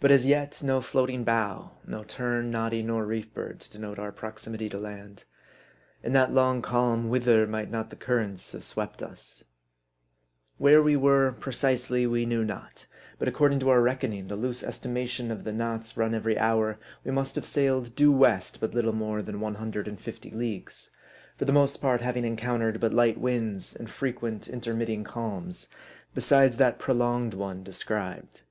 [0.00, 4.12] But as yet, no floating bough, no tern, noddy, nor reef bird, to denote our
[4.12, 5.24] proximity to land.
[6.02, 9.44] In that long calm, whither might not the cur rents have swept us?
[10.58, 12.84] Where we were precisely, we knew not;
[13.18, 17.10] but according to our reckoning, the loose estimation of the knots run every hour, we
[17.10, 20.90] must have sailed due west but little more than one hundred and fifty leagues;
[21.38, 25.68] for the most part having encountered but light winds, and frequent intermitting calms,
[26.14, 28.42] besides that prolonged one described.